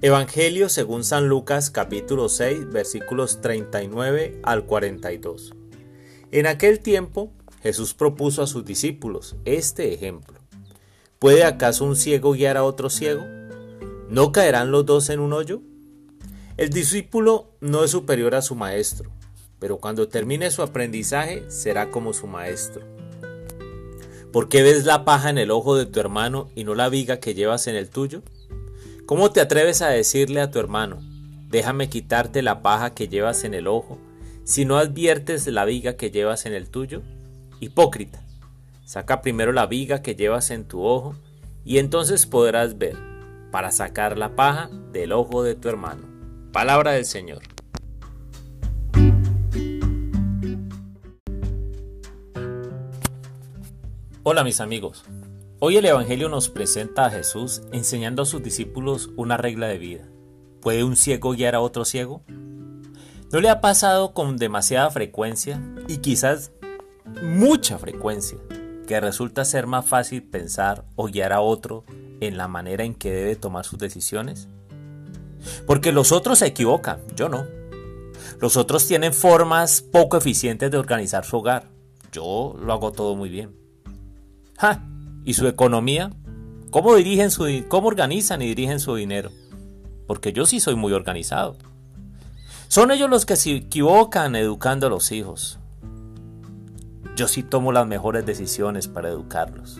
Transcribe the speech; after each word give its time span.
Evangelio 0.00 0.68
según 0.68 1.02
San 1.02 1.28
Lucas 1.28 1.70
capítulo 1.70 2.28
6 2.28 2.70
versículos 2.70 3.40
39 3.40 4.38
al 4.44 4.64
42. 4.64 5.54
En 6.30 6.46
aquel 6.46 6.78
tiempo 6.78 7.32
Jesús 7.64 7.94
propuso 7.94 8.40
a 8.40 8.46
sus 8.46 8.64
discípulos 8.64 9.34
este 9.44 9.92
ejemplo. 9.92 10.38
¿Puede 11.18 11.42
acaso 11.42 11.84
un 11.84 11.96
ciego 11.96 12.30
guiar 12.30 12.56
a 12.56 12.62
otro 12.62 12.90
ciego? 12.90 13.24
¿No 14.08 14.30
caerán 14.30 14.70
los 14.70 14.86
dos 14.86 15.10
en 15.10 15.18
un 15.18 15.32
hoyo? 15.32 15.62
El 16.56 16.70
discípulo 16.70 17.50
no 17.60 17.82
es 17.82 17.90
superior 17.90 18.36
a 18.36 18.42
su 18.42 18.54
maestro, 18.54 19.10
pero 19.58 19.78
cuando 19.78 20.06
termine 20.06 20.52
su 20.52 20.62
aprendizaje 20.62 21.50
será 21.50 21.90
como 21.90 22.12
su 22.12 22.28
maestro. 22.28 22.86
¿Por 24.32 24.48
qué 24.48 24.62
ves 24.62 24.84
la 24.84 25.04
paja 25.04 25.28
en 25.28 25.38
el 25.38 25.50
ojo 25.50 25.74
de 25.74 25.86
tu 25.86 25.98
hermano 25.98 26.50
y 26.54 26.62
no 26.62 26.76
la 26.76 26.88
viga 26.88 27.18
que 27.18 27.34
llevas 27.34 27.66
en 27.66 27.74
el 27.74 27.90
tuyo? 27.90 28.22
¿Cómo 29.08 29.30
te 29.30 29.40
atreves 29.40 29.80
a 29.80 29.88
decirle 29.88 30.42
a 30.42 30.50
tu 30.50 30.58
hermano, 30.58 30.98
déjame 31.48 31.88
quitarte 31.88 32.42
la 32.42 32.60
paja 32.60 32.92
que 32.92 33.08
llevas 33.08 33.42
en 33.44 33.54
el 33.54 33.66
ojo, 33.66 33.98
si 34.44 34.66
no 34.66 34.76
adviertes 34.76 35.46
la 35.46 35.64
viga 35.64 35.96
que 35.96 36.10
llevas 36.10 36.44
en 36.44 36.52
el 36.52 36.68
tuyo? 36.68 37.00
Hipócrita, 37.58 38.22
saca 38.84 39.22
primero 39.22 39.52
la 39.52 39.64
viga 39.64 40.02
que 40.02 40.14
llevas 40.14 40.50
en 40.50 40.68
tu 40.68 40.84
ojo, 40.84 41.16
y 41.64 41.78
entonces 41.78 42.26
podrás 42.26 42.76
ver, 42.76 42.98
para 43.50 43.70
sacar 43.70 44.18
la 44.18 44.36
paja 44.36 44.68
del 44.92 45.12
ojo 45.12 45.42
de 45.42 45.54
tu 45.54 45.70
hermano. 45.70 46.02
Palabra 46.52 46.92
del 46.92 47.06
Señor. 47.06 47.40
Hola 54.22 54.44
mis 54.44 54.60
amigos. 54.60 55.02
Hoy 55.60 55.76
el 55.76 55.86
Evangelio 55.86 56.28
nos 56.28 56.48
presenta 56.48 57.06
a 57.06 57.10
Jesús 57.10 57.62
enseñando 57.72 58.22
a 58.22 58.26
sus 58.26 58.40
discípulos 58.44 59.10
una 59.16 59.36
regla 59.36 59.66
de 59.66 59.78
vida. 59.78 60.08
¿Puede 60.60 60.84
un 60.84 60.94
ciego 60.94 61.32
guiar 61.32 61.56
a 61.56 61.60
otro 61.60 61.84
ciego? 61.84 62.22
¿No 63.32 63.40
le 63.40 63.48
ha 63.48 63.60
pasado 63.60 64.14
con 64.14 64.36
demasiada 64.36 64.88
frecuencia 64.90 65.60
y 65.88 65.96
quizás 65.96 66.52
mucha 67.24 67.76
frecuencia 67.76 68.38
que 68.86 69.00
resulta 69.00 69.44
ser 69.44 69.66
más 69.66 69.84
fácil 69.84 70.22
pensar 70.22 70.84
o 70.94 71.06
guiar 71.06 71.32
a 71.32 71.40
otro 71.40 71.84
en 72.20 72.36
la 72.36 72.46
manera 72.46 72.84
en 72.84 72.94
que 72.94 73.10
debe 73.10 73.34
tomar 73.34 73.64
sus 73.64 73.80
decisiones? 73.80 74.46
Porque 75.66 75.90
los 75.90 76.12
otros 76.12 76.38
se 76.38 76.46
equivocan, 76.46 77.00
yo 77.16 77.28
no. 77.28 77.44
Los 78.40 78.56
otros 78.56 78.86
tienen 78.86 79.12
formas 79.12 79.82
poco 79.82 80.18
eficientes 80.18 80.70
de 80.70 80.78
organizar 80.78 81.24
su 81.24 81.38
hogar. 81.38 81.68
Yo 82.12 82.54
lo 82.62 82.72
hago 82.72 82.92
todo 82.92 83.16
muy 83.16 83.28
bien. 83.28 83.56
¡Ja! 84.56 84.88
¿Y 85.28 85.34
su 85.34 85.46
economía? 85.46 86.10
¿Cómo, 86.70 86.94
dirigen 86.94 87.30
su, 87.30 87.44
¿Cómo 87.68 87.88
organizan 87.88 88.40
y 88.40 88.46
dirigen 88.46 88.80
su 88.80 88.94
dinero? 88.94 89.30
Porque 90.06 90.32
yo 90.32 90.46
sí 90.46 90.58
soy 90.58 90.74
muy 90.74 90.94
organizado. 90.94 91.58
Son 92.68 92.90
ellos 92.90 93.10
los 93.10 93.26
que 93.26 93.36
se 93.36 93.56
equivocan 93.56 94.36
educando 94.36 94.86
a 94.86 94.90
los 94.90 95.12
hijos. 95.12 95.58
Yo 97.14 97.28
sí 97.28 97.42
tomo 97.42 97.72
las 97.72 97.86
mejores 97.86 98.24
decisiones 98.24 98.88
para 98.88 99.10
educarlos. 99.10 99.78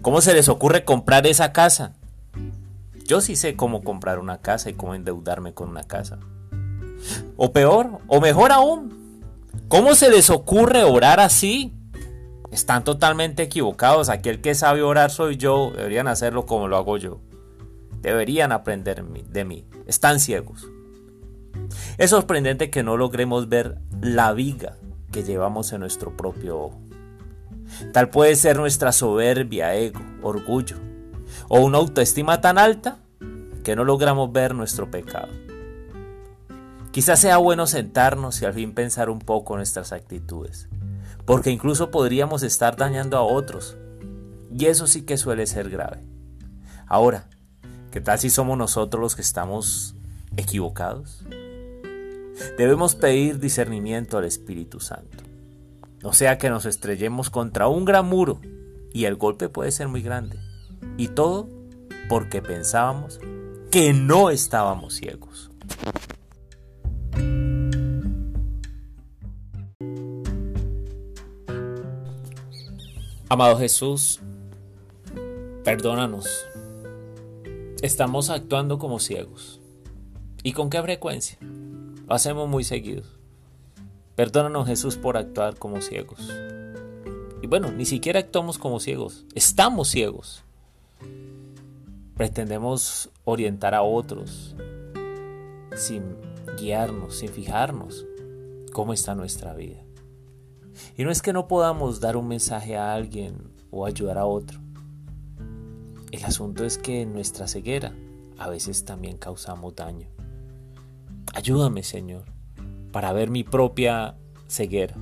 ¿Cómo 0.00 0.22
se 0.22 0.32
les 0.32 0.48
ocurre 0.48 0.86
comprar 0.86 1.26
esa 1.26 1.52
casa? 1.52 1.92
Yo 3.06 3.20
sí 3.20 3.36
sé 3.36 3.56
cómo 3.56 3.84
comprar 3.84 4.18
una 4.18 4.38
casa 4.38 4.70
y 4.70 4.72
cómo 4.72 4.94
endeudarme 4.94 5.52
con 5.52 5.68
una 5.68 5.84
casa. 5.84 6.18
O 7.36 7.52
peor, 7.52 7.98
o 8.06 8.22
mejor 8.22 8.52
aún, 8.52 9.22
¿cómo 9.68 9.94
se 9.94 10.08
les 10.08 10.30
ocurre 10.30 10.82
orar 10.82 11.20
así? 11.20 11.75
Están 12.50 12.84
totalmente 12.84 13.42
equivocados. 13.42 14.08
Aquel 14.08 14.40
que 14.40 14.54
sabe 14.54 14.82
orar 14.82 15.10
soy 15.10 15.36
yo. 15.36 15.72
Deberían 15.74 16.08
hacerlo 16.08 16.46
como 16.46 16.68
lo 16.68 16.76
hago 16.76 16.96
yo. 16.96 17.20
Deberían 18.00 18.52
aprender 18.52 19.04
de 19.04 19.44
mí. 19.44 19.66
Están 19.86 20.20
ciegos. 20.20 20.68
Es 21.98 22.10
sorprendente 22.10 22.70
que 22.70 22.82
no 22.82 22.96
logremos 22.96 23.48
ver 23.48 23.78
la 24.00 24.32
viga 24.32 24.76
que 25.10 25.24
llevamos 25.24 25.72
en 25.72 25.80
nuestro 25.80 26.16
propio 26.16 26.58
ojo. 26.58 26.80
Tal 27.92 28.10
puede 28.10 28.36
ser 28.36 28.58
nuestra 28.58 28.92
soberbia, 28.92 29.74
ego, 29.74 30.00
orgullo, 30.22 30.76
o 31.48 31.60
una 31.60 31.78
autoestima 31.78 32.40
tan 32.40 32.58
alta 32.58 32.98
que 33.64 33.74
no 33.74 33.84
logramos 33.84 34.30
ver 34.32 34.54
nuestro 34.54 34.90
pecado. 34.90 35.32
Quizás 36.92 37.18
sea 37.18 37.38
bueno 37.38 37.66
sentarnos 37.66 38.40
y 38.40 38.44
al 38.44 38.54
fin 38.54 38.72
pensar 38.72 39.10
un 39.10 39.18
poco 39.18 39.56
nuestras 39.56 39.92
actitudes 39.92 40.68
porque 41.26 41.50
incluso 41.50 41.90
podríamos 41.90 42.42
estar 42.42 42.76
dañando 42.76 43.16
a 43.16 43.22
otros. 43.22 43.76
Y 44.50 44.66
eso 44.66 44.86
sí 44.86 45.02
que 45.02 45.18
suele 45.18 45.46
ser 45.46 45.68
grave. 45.68 46.04
Ahora, 46.86 47.28
¿qué 47.90 48.00
tal 48.00 48.18
si 48.18 48.30
somos 48.30 48.56
nosotros 48.56 49.02
los 49.02 49.16
que 49.16 49.22
estamos 49.22 49.96
equivocados? 50.36 51.24
Debemos 52.56 52.94
pedir 52.94 53.40
discernimiento 53.40 54.18
al 54.18 54.24
Espíritu 54.24 54.78
Santo. 54.78 55.24
No 56.02 56.12
sea 56.12 56.38
que 56.38 56.48
nos 56.48 56.64
estrellemos 56.64 57.28
contra 57.28 57.66
un 57.66 57.84
gran 57.84 58.06
muro 58.06 58.40
y 58.92 59.06
el 59.06 59.16
golpe 59.16 59.48
puede 59.48 59.72
ser 59.72 59.88
muy 59.88 60.02
grande. 60.02 60.38
Y 60.96 61.08
todo 61.08 61.48
porque 62.08 62.40
pensábamos 62.40 63.18
que 63.70 63.92
no 63.92 64.30
estábamos 64.30 64.94
ciegos. 64.94 65.50
Amado 73.28 73.58
Jesús, 73.58 74.20
perdónanos. 75.64 76.46
Estamos 77.82 78.30
actuando 78.30 78.78
como 78.78 79.00
ciegos. 79.00 79.60
¿Y 80.44 80.52
con 80.52 80.70
qué 80.70 80.80
frecuencia? 80.80 81.36
Lo 81.40 82.14
hacemos 82.14 82.48
muy 82.48 82.62
seguidos. 82.62 83.18
Perdónanos 84.14 84.68
Jesús 84.68 84.96
por 84.96 85.16
actuar 85.16 85.56
como 85.56 85.82
ciegos. 85.82 86.20
Y 87.42 87.48
bueno, 87.48 87.72
ni 87.72 87.84
siquiera 87.84 88.20
actuamos 88.20 88.58
como 88.58 88.78
ciegos. 88.78 89.26
Estamos 89.34 89.88
ciegos. 89.88 90.44
Pretendemos 92.14 93.10
orientar 93.24 93.74
a 93.74 93.82
otros 93.82 94.54
sin 95.74 96.16
guiarnos, 96.60 97.16
sin 97.16 97.30
fijarnos 97.30 98.06
cómo 98.72 98.92
está 98.92 99.16
nuestra 99.16 99.52
vida. 99.52 99.85
Y 100.96 101.04
no 101.04 101.10
es 101.10 101.22
que 101.22 101.32
no 101.32 101.48
podamos 101.48 102.00
dar 102.00 102.16
un 102.16 102.28
mensaje 102.28 102.76
a 102.76 102.94
alguien 102.94 103.50
o 103.70 103.86
ayudar 103.86 104.18
a 104.18 104.26
otro. 104.26 104.60
El 106.10 106.24
asunto 106.24 106.64
es 106.64 106.78
que 106.78 107.02
en 107.02 107.12
nuestra 107.12 107.48
ceguera 107.48 107.94
a 108.38 108.48
veces 108.48 108.84
también 108.84 109.18
causamos 109.18 109.74
daño. 109.74 110.08
Ayúdame, 111.34 111.82
Señor, 111.82 112.24
para 112.92 113.12
ver 113.12 113.30
mi 113.30 113.44
propia 113.44 114.16
ceguera, 114.46 114.96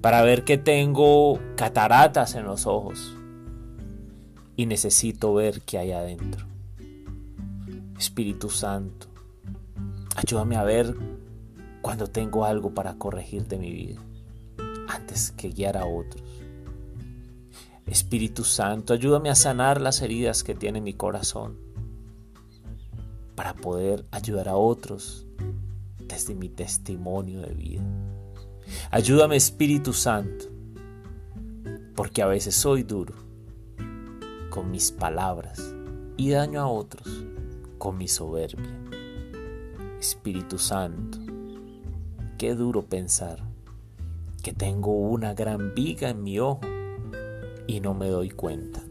para 0.00 0.22
ver 0.22 0.44
que 0.44 0.56
tengo 0.56 1.38
cataratas 1.56 2.34
en 2.34 2.44
los 2.44 2.66
ojos 2.66 3.14
y 4.56 4.66
necesito 4.66 5.34
ver 5.34 5.62
qué 5.62 5.78
hay 5.78 5.92
adentro. 5.92 6.46
Espíritu 7.98 8.48
Santo, 8.48 9.08
ayúdame 10.16 10.56
a 10.56 10.62
ver 10.62 10.94
cuando 11.82 12.06
tengo 12.06 12.44
algo 12.44 12.72
para 12.72 12.94
corregir 12.94 13.46
de 13.46 13.58
mi 13.58 13.70
vida 13.70 14.00
que 15.36 15.50
guiar 15.50 15.76
a 15.76 15.86
otros. 15.86 16.22
Espíritu 17.86 18.44
Santo, 18.44 18.92
ayúdame 18.92 19.30
a 19.30 19.34
sanar 19.34 19.80
las 19.80 20.02
heridas 20.02 20.42
que 20.42 20.54
tiene 20.54 20.80
mi 20.80 20.92
corazón 20.92 21.56
para 23.36 23.54
poder 23.54 24.04
ayudar 24.10 24.48
a 24.48 24.56
otros 24.56 25.26
desde 26.08 26.34
mi 26.34 26.48
testimonio 26.48 27.40
de 27.40 27.54
vida. 27.54 27.82
Ayúdame 28.90 29.36
Espíritu 29.36 29.92
Santo, 29.92 30.46
porque 31.94 32.22
a 32.22 32.26
veces 32.26 32.54
soy 32.54 32.82
duro 32.82 33.14
con 34.50 34.70
mis 34.70 34.90
palabras 34.90 35.62
y 36.16 36.30
daño 36.30 36.60
a 36.60 36.66
otros 36.66 37.24
con 37.78 37.98
mi 37.98 38.08
soberbia. 38.08 38.74
Espíritu 40.00 40.58
Santo, 40.58 41.18
qué 42.36 42.54
duro 42.54 42.82
pensar 42.82 43.55
que 44.46 44.52
tengo 44.52 44.92
una 44.92 45.34
gran 45.34 45.74
viga 45.74 46.08
en 46.08 46.22
mi 46.22 46.38
ojo 46.38 46.60
y 47.66 47.80
no 47.80 47.94
me 47.94 48.06
doy 48.06 48.30
cuenta. 48.30 48.85